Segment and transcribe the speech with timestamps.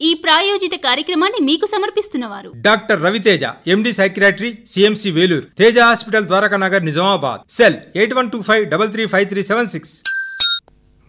[0.00, 2.52] ఈ ప్రాయోజిత కార్యక్రమాన్ని మీకు సమర్పిస్తున్నవారు.
[2.56, 7.40] Doctor Raviteja MD psychiatry CMC Vellore Teja hospital Dwaraka Nagar Nizamabad.
[7.50, 9.94] Cell eight one two five double three five three seven six.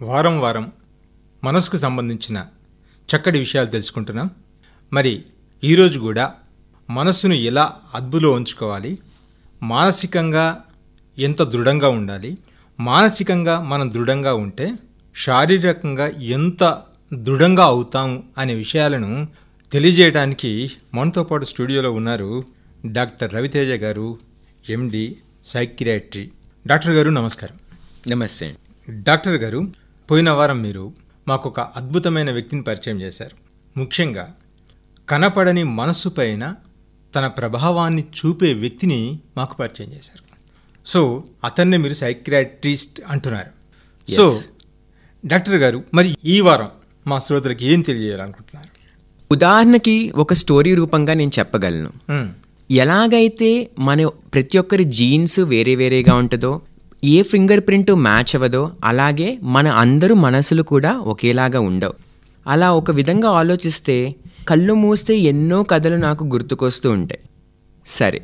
[0.01, 0.71] వారం వారం
[1.43, 2.45] మనసుకు సంబంధించిన
[3.09, 4.29] చక్కటి విషయాలు తెలుసుకుంటున్నాం.
[4.93, 5.23] మరి
[5.63, 6.33] ఈరోజు కూడా
[6.89, 8.99] మనస్సును ఎలా అద్భులో ఉంచుకోవాలి?
[9.63, 10.61] మానసికంగా
[11.17, 12.37] ఎంత దృఢంగా ఉండాలి?
[12.79, 14.71] మానసికంగా మనం దృఢంగా ఉంటే
[15.15, 16.63] శారీరకంగా ఎంత
[17.13, 19.27] దృఢంగా అవుతాము అనే విషయాలను
[19.71, 22.43] తెలియజేయడానికి మనతో పాటు స్టూడియోలో ఉన్నారు
[22.85, 24.19] డాక్టర్ రవితేజ గారు
[24.69, 26.31] ఎండి సైక్రియాట్రీ.
[26.67, 27.57] డాక్టర్ గారు నమస్కారం.
[28.11, 28.55] నమస్తే.
[28.89, 29.71] డాక్టర్ గారు
[30.11, 30.93] పోయిన వారం మీరు
[31.27, 33.37] మాకు ఒక అద్భుతమైన వ్యక్తిని పరిచయం చేశారు.
[33.79, 34.35] ముఖ్యంగా
[35.09, 36.55] కనపడని మనస్సు పైన
[37.15, 40.23] తన ప్రభావాన్ని చూపే వ్యక్తిని మాకు పరిచయం చేశారు.
[40.87, 44.11] సో అతన్నే మీరు సైక్రాట్రిస్ట్ అంటున్నారు.
[44.11, 44.41] సో
[45.25, 46.69] డాక్టర్ గారు మరి ఈ వారం
[47.07, 48.69] మా శ్రోతలకు ఏం తెలియజేయాలనుకుంటున్నారు?
[49.31, 51.89] ఉదాహరణకి ఒక స్టోరీ రూపంగా నేను చెప్పగలను.
[52.71, 56.61] ఎలాగైతే మన ప్రతి ఒక్కరి జీన్స్ వేరే వేరేగా ఉంటుందో
[57.03, 61.93] ఏ ఫింగర్ ప్రింట్ మ్యాచ్ అవ్వదో అలాగే మన అందరూ మనసులు కూడా ఒకేలాగా ఉండవు.
[62.47, 64.15] అలా ఒక విధంగా ఆలోచిస్తే
[64.49, 67.21] కళ్ళు మూస్తే ఎన్నో కథలు నాకు గుర్తుకొస్తూ ఉంటాయి.
[67.87, 68.21] సరే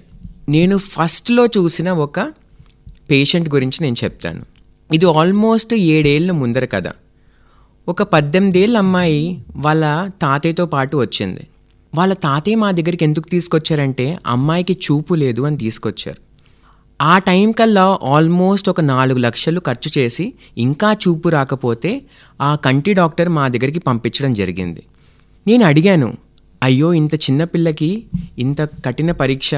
[0.49, 2.33] నేను ఫస్ట్లో చూసిన ఒక
[3.11, 4.45] పేషెంట్ గురించి నేను చెప్తాను.
[4.93, 6.83] ఇది ఆల్మోస్ట్ ఏడేళ్ళ ముందర కథ.
[7.87, 11.47] ఒక పద్దెనిమిదేళ్ళ అమ్మాయి వాళ్ళ తాతయ్యతో పాటు వచ్చింది.
[11.95, 16.17] వాళ్ళ తాతయ్య మా దగ్గరికి ఎందుకు తీసుకొచ్చారంటే అమ్మాయికి చూపు లేదు అని తీసుకొచ్చారు.
[17.01, 22.01] ఆ టైం కల్లా ఆల్మోస్ట్ ఒక నాలుగు లక్షలు ఖర్చు చేసి ఇంకా చూపు రాకపోతే
[22.41, 24.83] ఆ కంటి డాక్టర్ మా దగ్గరికి పంపించడం జరిగింది.
[25.47, 26.17] నేను అడిగాను
[26.63, 28.03] అయ్యో ఇంత చిన్న పిల్లకి
[28.39, 29.51] ఇంత కఠిన పరీక్ష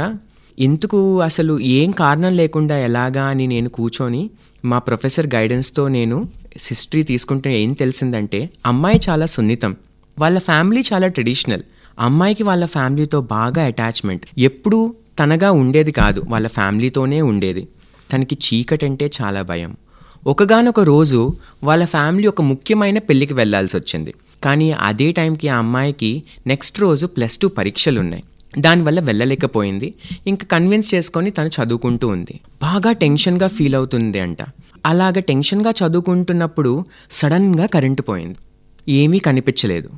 [0.59, 4.29] ఎందుకు అసలు ఏం కారణం లేకుండా ఎలాగా అని నేను కూర్చొని
[4.65, 6.27] మా ప్రొఫెసర్ గైడెన్స్తో నేను
[6.61, 9.75] హిస్టరీ తీసుకుంటే ఏం తెలిసిందంటే అమ్మాయి చాలా సున్నితం.
[10.19, 11.61] వాళ్ళ ఫ్యామిలీ చాలా ట్రెడిషనల్.
[11.99, 14.25] అమ్మాయికి వాళ్ళ ఫ్యామిలీతో బాగా అటాచ్మెంట్.
[14.37, 17.67] ఎప్పుడూ తనగా ఉండేది కాదు వాళ్ళ ఫ్యామిలీతోనే ఉండేది.
[18.13, 19.77] తనకి చీకటంటే చాలా భయం.
[20.27, 21.33] ఒకగానొక రోజు
[21.63, 24.13] వాళ్ళ ఫ్యామిలీ ఒక ముఖ్యమైన పెళ్ళికి వెళ్ళాల్సి వచ్చింది.
[24.43, 28.23] కానీ అదే టైంకి ఆ అమ్మాయికి నెక్స్ట్ రోజు ప్లస్ టూ పరీక్షలు ఉన్నాయి
[28.59, 29.93] దానివల్ల వెళ్ళలేకపోయింది.
[30.27, 32.39] ఇంకా కన్విన్స్ చేసుకొని తను చదువుకుంటూ ఉంది.
[32.61, 34.37] బాగా టెన్షన్గా ఫీల్ అవుతుంది అంట.
[34.85, 38.35] అలాగ టెన్షన్గా చదువుకుంటున్నప్పుడు సడన్గా కరెంటు పోయింది.
[38.89, 39.89] ఏమీ కనిపించలేదు.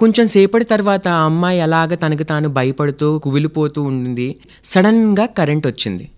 [0.00, 4.36] కొంచెం సేపటి తర్వాత ఆ అమ్మాయి అలాగ తనకు తాను భయపడుతూ కువిలిపోతూ ఉండింది.
[4.64, 6.08] సడన్గా కరెంట్ వచ్చింది.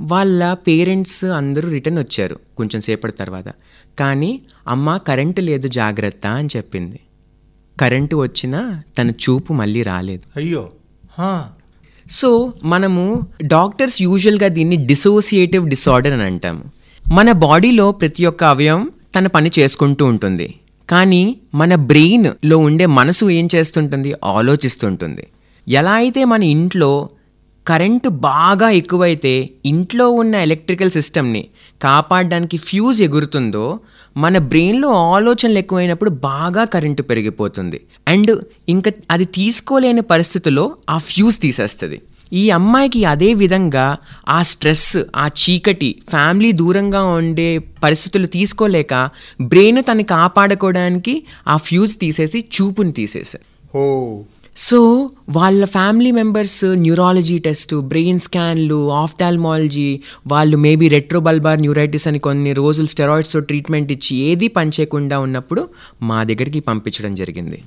[0.00, 3.44] వాళ్ళ పేరెంట్స్ అందరూ రిటర్న్ వచ్చారు కొంచెం సేపటి తర్వాత.
[3.98, 7.00] కానీ అమ్మ కరెంటు లేదు జాగ్రత్త అని చెప్పింది.
[7.80, 10.22] కరెంటు వచ్చినా తన చూపు మళ్ళీ రాలేదు.
[10.36, 10.70] అయ్యో.
[12.10, 16.64] సో మనము డాక్టర్స్ యూజువల్గా దీన్ని డిసోసియేటివ్ డిసార్డర్ అని అంటాము.
[17.12, 20.54] మన బాడీలో ప్రతి ఒక్క అవయవం తన పని చేసుకుంటూ ఉంటుంది.
[20.90, 24.14] కానీ మన బ్రెయిన్లో ఉండే మనసు ఏం చేస్తుంటుంది?
[24.24, 25.26] ఆలోచిస్తుంటుంది.
[25.68, 27.08] ఎలా అయితే మన ఇంట్లో
[27.66, 31.48] కరెంటు బాగా ఎక్కువైతే ఇంట్లో ఉన్న ఎలక్ట్రికల్ సిస్టమ్ని
[31.82, 33.80] కాపాడడానికి ఫ్యూజ్ ఎగురుతుందో
[34.16, 37.80] మన బ్రెయిన్లో ఆలోచనలు ఎక్కువైనప్పుడు బాగా కరెంటు పెరిగిపోతుంది.
[38.08, 42.02] అండ్ ఇంకా అది తీసుకోలేని పరిస్థితుల్లో ఆ ఫ్యూజ్ తీసేస్తుంది.
[42.32, 43.86] ఈ అమ్మాయికి అదే విధంగా
[44.30, 47.48] ఆ స్ట్రెస్ ఆ చీకటి ఫ్యామిలీ దూరంగా ఉండే
[47.82, 48.94] పరిస్థితులు తీసుకోలేక
[49.46, 51.14] బ్రెయిన్ తను కాపాడుకోవడానికి
[51.48, 53.86] ఆ ఫ్యూజ్ తీసేసి చూపుని తీసేసారు ఓ.
[54.56, 54.78] సో
[55.30, 59.86] వాళ్ళ family members neurology test brain స్కాన్లు ophthalmology
[60.26, 65.62] వాళ్ళు మేబీ రెట్రోబల్బార్ న్యూరైటిస్ అని కొన్ని రోజులు స్టెరాయిడ్స్తో ట్రీట్మెంట్ ఇచ్చి ఏది పనిచేయకుండా ఉన్నప్పుడు
[66.02, 67.60] మా దగ్గరికి పంపించడం జరిగింది.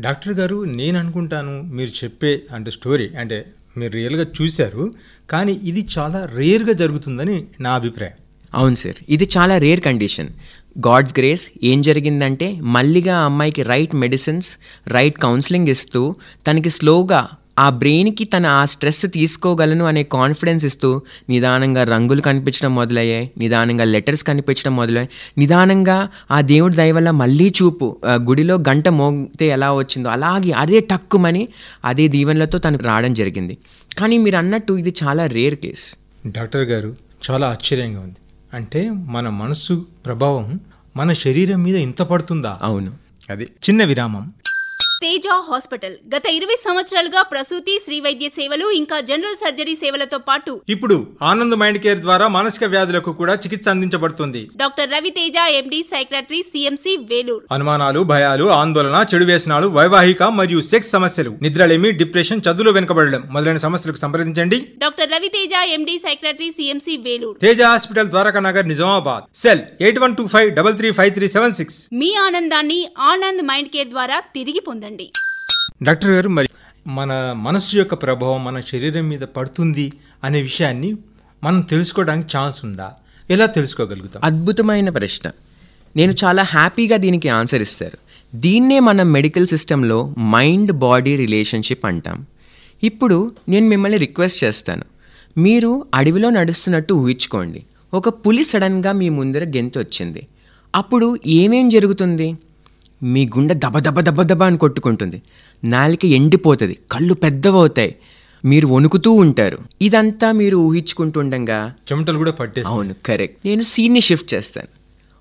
[0.00, 3.38] డాక్టర్ గారు నేను అనుకుంటాను మీరు చెప్పే అంటే స్టోరీ అంటే
[3.78, 4.90] మీరు రియల్గా చూశారు
[5.30, 8.12] కానీ ఇది చాలా రేర్గా జరుగుతుందని నా అభిప్రాయం.
[8.54, 8.94] అవును సార్.
[9.08, 10.28] ఇది చాలా రేర్ కండిషన్.
[10.78, 16.14] గాడ్స్ గ్రేస్ ఏం జరిగిందంటే మళ్ళీగా ఆ అమ్మాయికి రైట్ మెడిసిన్స్ రైట్ కౌన్సిలింగ్ ఇస్తూ
[16.46, 23.30] తనకి స్లోగా ఆ బ్రెయిన్కి తన ఆ స్ట్రెస్ తీసుకోగలను అనే కాన్ఫిడెన్స్ ఇస్తూ నిదానంగా రంగులు కనిపించడం మొదలయ్యాయి.
[23.38, 25.08] నిదానంగా లెటర్స్ కనిపించడం మొదలయ్యాయి.
[25.38, 31.48] నిదానంగా ఆ దేవుడి దయ వల్ల మళ్ళీ చూపు గుడిలో గంట మోగితే ఎలా వచ్చిందో అలాగే అదే టక్కుమని
[31.84, 33.58] అదే దీవెనలతో తనకు రావడం జరిగింది.
[33.98, 35.94] కానీ మీరు అన్నట్టు ఇది చాలా రేర్ కేస్.
[36.26, 36.96] డాక్టర్ గారు
[37.30, 38.16] చాలా ఆశ్చర్యంగా ఉంది.
[38.54, 40.60] అంటే మన మనస్సు ప్రభావం
[40.96, 42.58] మన శరీరం మీద ఇంత పడుతుందా?
[42.62, 42.92] అవును.
[43.30, 44.32] అది చిన్న విరామం
[45.02, 45.94] తేజ హాస్పిటల్.
[46.14, 50.96] గత ఇరవై సంవత్సరాలుగా ప్రసూతి శ్రీ వైద్య సేవలు ఇంకా జనరల్ సర్జరీ సేవలతో పాటు ఇప్పుడు
[51.30, 54.42] ఆనంద్ మైండ్ కేర్ ద్వారా మానసిక వ్యాధులకు కూడా చికిత్స అందించబడుతుంది.
[54.62, 57.44] Doctor Raviteja MD psychiatry CMC Vellore.
[57.56, 64.02] అనుమానాలు భయాలు ఆందోళన చెడు వ్యసనాలు వైవాహిక మరియు సెక్స్ సమస్యలు నిద్రలేమి డిప్రెషన్ చదువులో వెనుకబడడం మొదలైన సమస్యలకు
[64.04, 64.60] సంప్రదించండి.
[64.84, 67.38] Doctor Raviteja MD psychiatry CMC Vellore.
[67.46, 69.26] Teja hospital Dwaraka Nagar Nizamabad.
[69.42, 71.80] Cell eight one two five double three five three seven six.
[72.02, 72.80] మీ ఆనందాన్ని
[73.12, 74.90] ఆనంద్ మైండ్ కేర్ ద్వారా తిరిగి పొందండి.
[75.82, 76.48] డాక్టర్ గారు మరి
[76.86, 79.92] మన మనసు యొక్క ప్రభావం మన శరీరం మీద పడుతుంది
[80.24, 80.96] అనే విషయాన్ని
[81.44, 82.92] మనం తెలుసుకోవడానికి ఛాన్స్ ఉందా?
[83.30, 84.22] ఎలా తెలుసుకోగలుగుతాం?
[84.24, 85.30] అద్భుతమైన ప్రశ్న.
[85.96, 87.98] నేను చాలా హ్యాపీగా దీనికి ఆన్సర్ ఇస్తారు.
[88.34, 92.26] దీన్నే మనం మెడికల్ సిస్టంలో మైండ్ బాడీ రిలేషన్షిప్ అంటాం.
[92.84, 94.84] ఇప్పుడు నేను మిమ్మల్ని రిక్వెస్ట్ చేస్తాను.
[95.38, 97.64] మీరు అడవిలో నడుస్తున్నట్టు ఊహించుకోండి.
[97.94, 100.26] ఒక పులి సడన్గా మీ ముందర గెంతు వచ్చింది
[100.74, 102.36] అప్పుడు ఏమేం జరుగుతుంది?
[103.02, 105.22] మీ గుండె దబ దబ దబ దబ అని కొట్టుకుంటుంది.
[105.64, 106.76] నాలిక ఎండిపోతుంది.
[106.92, 107.96] కళ్ళు పెద్దవవుతాయి.
[108.44, 109.58] మీరు వణుకుతూ ఉంటారు.
[109.82, 112.74] ఇదంతా మీరు ఊహించుకుంటుండగా చెమటలు కూడా పట్టేస్తాయి.
[112.74, 113.46] అవును కరెక్ట్.
[113.46, 114.68] నేను సీన్ని షిఫ్ట్ చేస్తాను.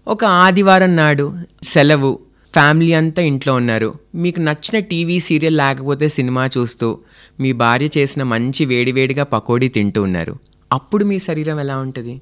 [0.09, 2.19] ఒక ఆదివారం నాడు సెలవు.
[2.53, 3.93] ఫ్యామిలీ అంతా ఇంట్లో ఉన్నారు.
[4.15, 6.99] మీకు నచ్చిన టీవీ సీరియల్ లేకపోతే సినిమా చూస్తూ
[7.39, 10.35] మీ భార్య చేసిన మంచి వేడివేడిగా పకోడీ తింటూ ఉన్నారు.
[10.71, 12.21] అప్పుడు మీ శరీరం ఎలా ఉంటుంది?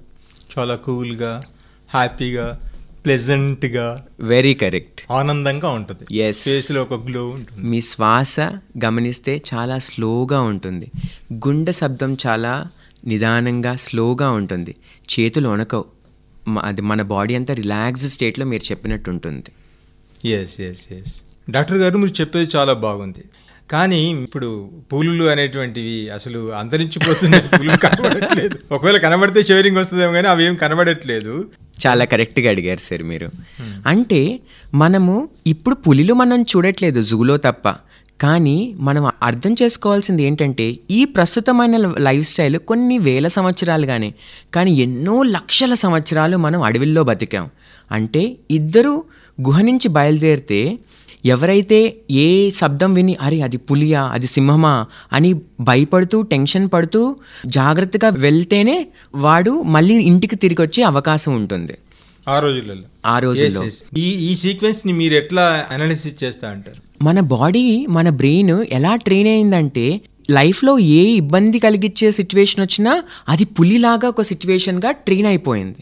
[0.59, 1.41] చాలా కూల్గా
[1.89, 2.59] హ్యాపీగా
[3.05, 6.21] ప్లెజెంట్గా వెరీ కరెక్ట్ ఆనందంగా ఉంటుంది.
[6.21, 6.35] Yes.
[6.35, 7.67] ఫేస్లో ఒక గ్లో ఉంటుంది.
[7.67, 8.39] మీ శ్వాస
[8.85, 10.91] గమనిస్తే చాలా స్లోగా ఉంటుంది.
[11.33, 12.67] గుండె శబ్దం చాలా
[13.07, 14.75] నిదానంగా స్లోగా ఉంటుంది.
[15.13, 15.85] చేతులు వణకవు.
[16.63, 19.51] అది మన బాడీ అంతా రిలాక్స్డ్ స్టేట్లో మీరు చెప్పినట్టు ఉంటుంది.
[20.29, 23.23] ఎస్ ఎస్ ఎస్ డాక్టర్ గారు మీరు చెప్పేది చాలా బాగుంది.
[23.71, 28.55] కానీ ఇప్పుడు పూలులు అనేటువంటివి అసలు అంతరించిపోతున్నాయి పూలు కనబడట్లేదు.
[28.71, 31.47] ఒకవేళ కనబడితే షేరింగ్ వస్తుందేమో కానీ అవి ఏం కనబడట్లేదు.
[31.87, 33.29] చాలా కరెక్ట్గా అడిగారు సార్ మీరు.
[33.87, 34.39] అంటే
[34.73, 37.75] మనము ఇప్పుడు పులిలు మనం చూడట్లేదు జూలో తప్ప.
[38.21, 44.13] కానీ మనం అర్థం చేసుకోవాల్సింది ఏంటంటే ఈ ప్రస్తుతమైన లైఫ్ స్టైల్ కొన్ని వేల సంవత్సరాలుగానే
[44.53, 47.49] కానీ ఎన్నో లక్షల సంవత్సరాలు మనం అడవిల్లో బతికాం.
[47.91, 49.03] అంటే ఇద్దరు
[49.41, 50.79] గుహ నుంచి బయలుదేరితే
[51.25, 58.87] ఎవరైతే ఏ శబ్దం విని అరే అది పులియా అది సింహమా అని భయపడుతూ టెన్షన్ పడుతూ జాగ్రత్తగా వెళ్తేనే
[59.15, 61.73] వాడు మళ్ళీ ఇంటికి తిరిగి వచ్చే అవకాశం ఉంటుంది.
[62.29, 62.81] ఆ రోజులలో.
[63.05, 63.65] ఆ రోజుల్లో.
[63.97, 67.03] ఈ ఈ సీక్వెన్స్ని మీరు ఎట్లా అనాలిసిస్ చేస్తా అంటారు?
[67.03, 74.07] మన బాడీ మన బ్రెయిన్ ఎలా ట్రైన్ అయిందంటే లైఫ్లో ఏ ఇబ్బంది కలిగించే సిచ్యువేషన్ వచ్చినా అది పులిలాగా
[74.07, 75.75] ఒక సిచ్యువేషన్గా ట్రైన్ అయిపోయింది.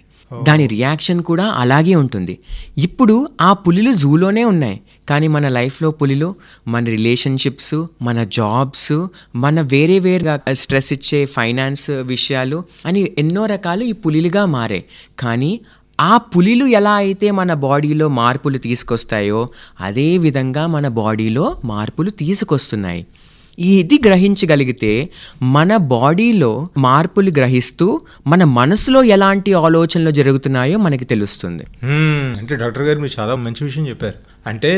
[0.43, 2.37] దాని రియాక్షన్ కూడా అలాగే ఉంటుంది.
[2.77, 4.81] ఇప్పుడు ఆ పులిలు జూలోనే ఉన్నాయి.
[5.09, 6.35] కానీ మన లైఫ్లో పులిలో
[6.67, 13.91] మన రిలేషన్షిప్స్ మన జాబ్స్ మన వేరే వేరుగా స్ట్రెస్ ఇచ్చే ఫైనాన్స్ విషయాలు అని ఎన్నో రకాలు ఈ
[13.91, 14.83] పులిలుగా మారాయి
[15.19, 15.59] కానీ
[15.99, 19.49] ఆ పులిలు ఎలా అయితే మన బాడీలో మార్పులు తీసుకొస్తాయో
[19.81, 23.07] అదే విధంగా మన బాడీలో మార్పులు తీసుకొస్తున్నాయి.
[23.59, 25.09] ఇది గ్రహించగలిగితే
[25.41, 31.63] మన బాడీలో మార్పులు గ్రహిస్తూ మన మనసులో ఎలాంటి ఆలోచనలు జరుగుతున్నాయో మనకి తెలుస్తుంది.
[32.39, 34.13] అంటే డాక్టర్ గారు మీరు చాలా మంచి విషయం చెప్పారు.
[34.47, 34.73] అంటే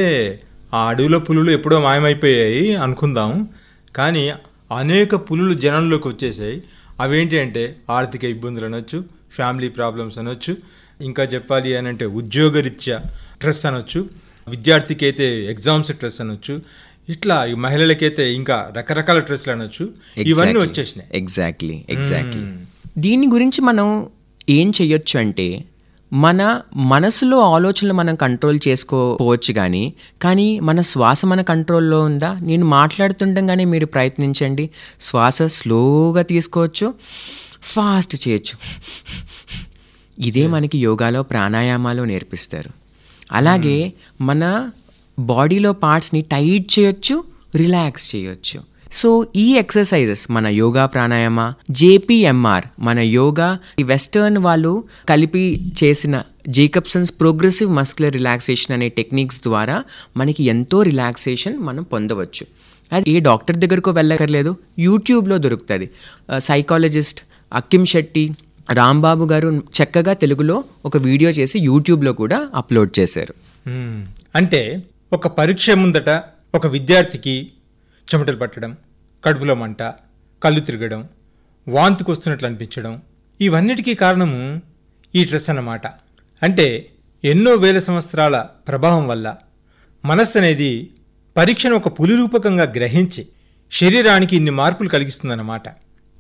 [0.74, 3.50] ఆ అడవిలో పులులు ఎప్పుడో మాయమైపోయాయి అనుకుందాం.
[3.96, 4.34] కానీ
[4.72, 6.64] అనేక పులులు జనంలోకి వచ్చేసాయి.
[7.00, 10.58] అవేంటి అంటే ఆర్థిక ఇబ్బందులు అనొచ్చు ఫ్యామిలీ ప్రాబ్లమ్స్ అనొచ్చు
[11.02, 12.98] ఇంకా చెప్పాలి అని అంటే ఉద్యోగరీత్యా
[13.36, 14.10] స్ట్రెస్ అనొచ్చు
[14.50, 16.62] విద్యార్థికి అయితే ఎగ్జామ్స్ స్ట్రెస్ అనొచ్చు
[17.10, 19.94] ఇట్లా ఈ మహిళలకైతే ఇంకా రకరకాల స్ట్రెస్లు అనొచ్చు.
[20.18, 21.10] ఇవన్నీ వచ్చేసినాయి.
[21.14, 22.44] ఎగ్జాక్ట్లీ ఎగ్జాక్ట్లీ
[22.98, 24.10] దీని గురించి మనం
[24.50, 25.64] ఏం చెయ్యొచ్చు అంటే
[26.14, 32.38] మన మనసులో ఆలోచనలు మనం కంట్రోల్ చేసుకోవచ్చు కానీ కానీ మన శ్వాస మన కంట్రోల్లో ఉందా?
[32.42, 34.70] నేను మాట్లాడుతుండగానే మీరు ప్రయత్నించండి.
[35.00, 36.94] శ్వాస స్లోగా తీసుకోవచ్చు
[37.62, 38.58] ఫాస్ట్ చేయొచ్చు.
[40.20, 42.70] ఇదే మనకి యోగాలో ప్రాణాయామాలో నేర్పిస్తారు.
[43.32, 44.70] అలాగే మన
[45.20, 47.24] బాడీలో పార్ట్స్ని టైట్ చేయొచ్చు
[47.56, 48.79] రిలాక్స్ చేయొచ్చు.
[48.92, 51.40] సో ఈ ఎక్సర్సైజెస్ మన యోగా ప్రాణాయామ
[51.80, 53.50] జేపీఎంఆర్ మన యోగా
[53.82, 54.72] ఈ వెస్టర్న్ వాళ్ళు
[55.10, 55.44] కలిపి
[55.82, 56.16] చేసిన
[56.58, 59.78] జేకబ్సన్స్ ప్రోగ్రెసివ్ మస్కులర్ రిలాక్సేషన్ అనే టెక్నిక్స్ ద్వారా
[60.18, 62.46] మనకి ఎంతో రిలాక్సేషన్ మనం పొందవచ్చు.
[62.92, 65.88] అది ఏ డాక్టర్ దగ్గరకు వెళ్ళక్కర్లేదు యూట్యూబ్లో దొరుకుతుంది.
[66.40, 67.20] సైకాలజిస్ట్
[67.52, 68.26] అక్కిం శెట్టి
[68.70, 73.34] రాంబాబు గారు చక్కగా తెలుగులో ఒక వీడియో చేసి యూట్యూబ్లో కూడా అప్లోడ్ చేశారు.
[74.36, 74.62] అంటే
[75.14, 76.10] ఒక పరీక్ష ముందట
[76.56, 77.36] ఒక విద్యార్థికి
[78.16, 78.78] చెమటలు పట్టడం
[79.26, 79.84] కడుపులో మంట
[80.44, 81.10] కళ్ళు తిరగడం
[81.68, 83.02] వాంతికి వస్తున్నట్లు అనిపించడం
[83.42, 84.62] ఇవన్నిటికీ కారణము
[85.16, 85.88] ఈ స్ట్రెస్ అన్నమాట.
[86.44, 86.90] అంటే
[87.24, 89.38] ఎన్నో వేల సంవత్సరాల ప్రభావం వల్ల
[90.06, 90.92] మనస్సు అనేది
[91.38, 93.28] పరీక్షను ఒక పులి రూపకంగా గ్రహించి
[93.72, 95.64] శరీరానికి ఇన్ని మార్పులు కలిగిస్తుందన్నమాట.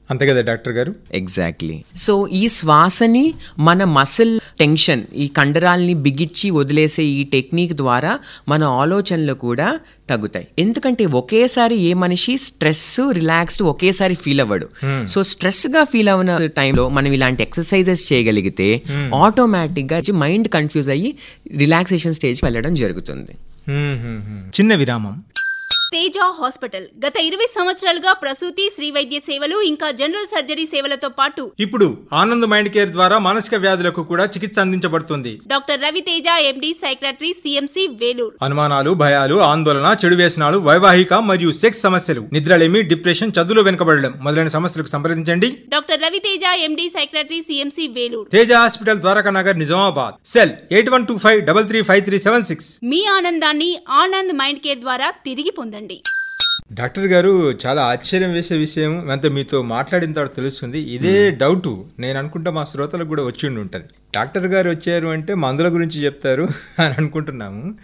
[0.09, 0.95] అంతే కదా డాక్టర్ గారు?
[1.13, 8.63] ఎగ్జాక్ట్లీ సో ఈ శ్వాసని మన మసిల్ టెన్షన్ ఈ కండరాల్ని బిగిచ్చి వదిలేసే ఈ టెక్నిక్ ద్వారా మన
[8.63, 10.47] ఆలోచనలు కూడా తగ్గుతాయి.
[10.59, 14.69] ఎందుకంటే ఒకేసారి ఏ మనిషి స్ట్రెస్ రిలాక్స్డ్ ఒకేసారి ఫీల్ అవ్వడు.
[15.07, 18.81] సో స్ట్రెస్గా ఫీల్ అవ్వన టైంలో మనం ఇలాంటి ఎక్సర్సైజెస్ చేయగలిగితే
[19.15, 21.15] ఆటోమేటిక్గా మైండ్ కన్ఫ్యూజ్ అయ్యి
[21.57, 23.31] రిలాక్సేషన్ స్టేజ్కి వెళ్ళడం జరుగుతుంది.
[23.67, 24.49] హ్మ్, హ్మ్, హ్మ్.
[24.49, 25.23] చిన్న విరామం.
[25.93, 26.83] తేజ హాస్పిటల్.
[27.03, 31.87] గత ఇరవై సంవత్సరాలుగా ప్రసూతి శ్రీ వైద్య సేవలు ఇంకా జనరల్ సర్జరీ సేవలతో పాటు ఇప్పుడు
[32.21, 35.31] ఆనంద్ మైండ్ కేర్ ద్వారా మానసిక వ్యాధులకు కూడా చికిత్స అందించబడుతుంది.
[35.53, 38.35] Doctor Ravi Teja MD psychiatry CMC Vellore.
[38.47, 44.93] అనుమానాలు భయాలు ఆందోళన చెడు వ్యసనాలు వైవాహిక మరియు సెక్స్ సమస్యలు నిద్రలేమి డిప్రెషన్ చదువులో వెనుకబడడం మొదలైన సమస్యలకు
[44.95, 45.49] సంప్రదించండి.
[45.75, 48.29] Doctor Ravi Teja MD psychiatry CMC Vellore.
[48.35, 50.15] Teja hospital Dwaraka Nagar Nizamabad.
[50.35, 52.69] Cell eight one two five double three five three seven six.
[52.93, 53.71] మీ ఆనందాన్ని
[54.03, 55.77] ఆనంద్ మైండ్ కేర్ ద్వారా తిరిగి పొందండి.
[56.73, 60.79] డాక్టర్ గారు చాలా ఆశ్చర్యం వేసే విషయం అంటే మీతో మాట్లాడిన తర్వాత తెలుస్తుంది.
[60.79, 61.67] ఇదే డౌట్.
[61.99, 66.43] నేను అనుకుంటా మా శ్రోతలకు కూడా వచ్చి ఉంటుంది డాక్టర్ గారు వచ్చారు అంటే మందుల గురించి చెప్తారు
[66.79, 67.75] అని అనుకుంటున్నాము.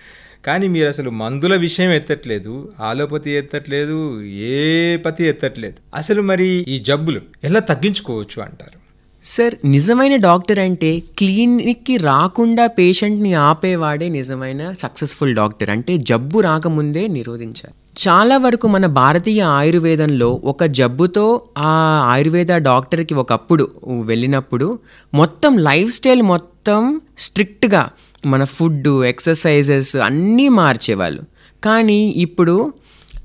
[0.46, 5.76] కానీ మీరు అసలు మందుల విషయం ఎత్తట్లేదు ఆలోపతి ఎత్తట్లేదు ఏ పతి ఎత్తట్లేదు.
[5.96, 8.80] అసలు మరి ఈ జబ్బులు ఎలా తగ్గించుకోవచ్చు అంటారు?
[9.24, 15.70] సార్ నిజమైన డాక్టర్ అంటే క్లినిక్కి రాకుండా పేషెంట్ని ఆపేవాడే నిజమైన సక్సెస్ఫుల్ డాక్టర్.
[15.70, 17.74] అంటే జబ్బు రాకముందే నిరోధించాలి.
[17.96, 23.72] చాలా వరకు మన భారతీయ ఆయుర్వేదంలో ఒక జబ్బుతో ఆ ఆయుర్వేద డాక్టర్కి ఒకప్పుడు
[24.04, 24.80] వెళ్ళినప్పుడు
[25.14, 27.90] మొత్తం లైఫ్ స్టైల్ మొత్తం స్ట్రిక్ట్గా
[28.26, 31.24] మన ఫుడ్ ఎక్సర్సైజెస్ అన్నీ మార్చేవాళ్ళు.
[31.64, 32.74] కానీ ఇప్పుడు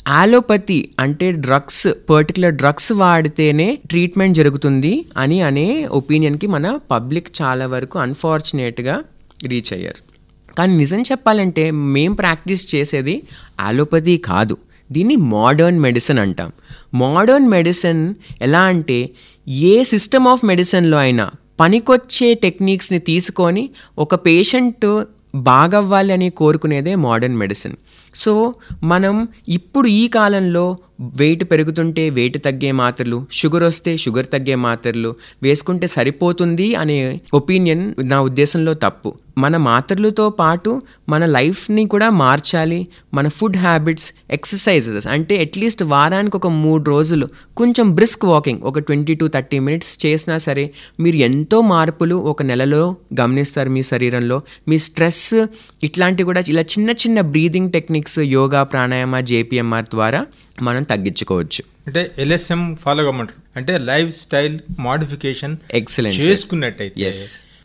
[0.09, 7.99] ఆలోపతి అంటే డ్రగ్స్ పర్టికులర్ డ్రగ్స్ వాడితేనే ట్రీట్మెంట్ జరుగుతుంది అని అనే ఒపీనియన్కి మన పబ్లిక్ చాలా వరకు
[7.99, 9.03] అన్ఫార్చునేట్గా
[9.47, 10.10] రీచ్ అయ్యారు.
[10.59, 13.23] కానీ నిజం చెప్పాలంటే మేం ప్రాక్టీస్ చేసేది
[13.61, 14.57] ఆలోపతి కాదు.
[14.93, 16.53] దీన్ని మోడర్న్ మెడిసిన్ అంటాం.
[16.95, 19.11] మోడర్న్ మెడిసిన్ ఎలా అంటే
[19.49, 21.31] ఏ సిస్టమ్ ఆఫ్ మెడిసిన్లో అయినా
[21.61, 25.05] పనికొచ్చే టెక్నిక్స్ని తీసుకొని ఒక పేషెంట్
[25.35, 27.75] బాగవ్వాలి అని కోరుకునేదే మోడర్న్ మెడిసిన్.
[28.15, 35.15] సో మనం ఇప్పుడు ఈ కాలంలో వెయిట్ పెరుగుతుంటే వెయిట్ తగ్గే మాత్రలు షుగర్ వస్తే షుగర్ తగ్గే మాత్రలు
[35.43, 39.15] వేసుకుంటే సరిపోతుంది అనే ఒపీనియన్ నా ఉద్దేశంలో తప్పు.
[39.39, 46.47] మన మాత్రలతో పాటు మన లైఫ్ని కూడా మార్చాలి మన ఫుడ్ హ్యాబిట్స్ ఎక్సర్సైజెస్ అంటే అట్లీస్ట్ వారానికి ఒక
[46.47, 52.15] మూడు రోజులు కొంచెం బ్రిస్క్ వాకింగ్ ఒక ట్వంటీ టు థర్టీ మినిట్స్ చేసినా సరే మీరు ఎంతో మార్పులు
[52.15, 54.41] ఒక నెలలో గమనిస్తారు మీ శరీరంలో.
[54.69, 55.45] మీ స్ట్రెస్
[55.85, 60.27] ఇట్లాంటివి కూడా ఇలా చిన్న చిన్న breathing techniques yoga pranayama JPMR ద్వారా
[60.63, 61.63] మనం తగ్గించుకోవచ్చు.
[61.87, 66.07] అంటే ఎల్ఎస్ఎం ఫాలో కమ్మంటారు అంటే లైఫ్ స్టైల్ మాడిఫికేషన్ sir.
[66.07, 67.13] చేసుకున్నట్టయితే.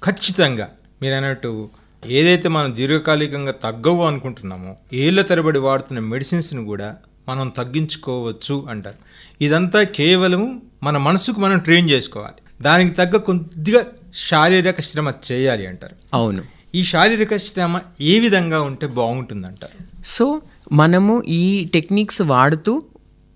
[0.04, 0.70] ఖచ్చితంగా
[1.02, 1.70] మీరు అన్నట్టు
[2.06, 6.96] ఏదైతే మనం దీర్ఘకాలికంగా తగ్గవు అనుకుంటున్నామో ఏళ్ళ తరబడి వాడుతున్న మెడిసిన్స్ని కూడా
[7.30, 8.96] మనం తగ్గించుకోవచ్చు అంటారు.
[9.44, 12.64] ఇదంతా కేవలం మన మనసుకు మనం ట్రైన్ చేసుకోవాలి.
[12.64, 15.96] దానికి తగ్గ కొద్దిగా శారీరక శ్రమ చేయాలి అంటారు.
[16.14, 16.44] అవును.
[16.76, 20.42] ఈ శారీరక శ్రమ ఏ విధంగా ఉంటే బాగుంటుంది అంటారు సో
[20.72, 22.84] మనము ఈ టెక్నిక్స్ వాడుతూ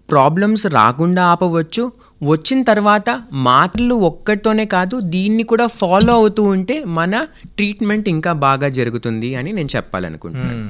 [0.10, 1.92] ప్రాబ్లమ్స్ రాకుండా ఆపవచ్చు.
[2.24, 9.36] వచ్చిన తర్వాత మాటలు ఒక్కటితోనే కాదు దీన్ని కూడా ఫాలో అవుతూ ఉంటే మన ట్రీట్మెంట్ ఇంకా బాగా జరుగుతుంది
[9.36, 10.70] అని నేను చెప్పాలనుకుంటున్నాను.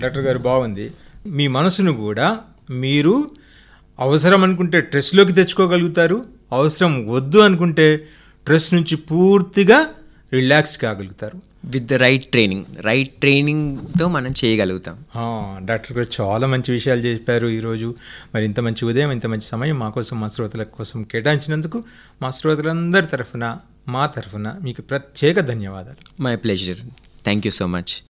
[0.00, 0.92] డాక్టర్ గారు బాగుంది.
[1.26, 2.38] మీ మనసును కూడా
[2.70, 3.28] మీరు
[4.00, 8.08] అవసరం అనుకుంటే ట్రెస్లోకి తెచ్చుకోగలుగుతారు అవసరం వద్దు అనుకుంటే
[8.46, 9.86] ట్రెస్ నుంచి పూర్తిగా
[10.32, 15.04] relax కాగలుగుతారు with the right training right ట్రైనింగ్తో మనం చేయగలుగుతాం.
[15.66, 17.94] డాక్టర్ గారు చాలా మంచి విషయాలు చెప్పారు ఈరోజు.
[18.34, 21.84] మరి ఇంత మంచి ఉదయం ఇంత మంచి సమయం మా కోసం మా శ్రోతల కోసం కేటాయించినందుకు
[22.22, 23.56] మా శ్రోతలందరి తరఫున
[23.88, 26.22] మా తరఫున మీకు ప్రత్యేక ధన్యవాదాలు.
[26.22, 26.78] My pleasure
[27.24, 28.07] thank you so much